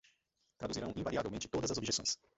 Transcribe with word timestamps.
Traduzirão 0.57 0.91
invariavelmente 0.97 1.47
todas 1.47 1.69
as 1.69 1.77
objeções 1.77 2.17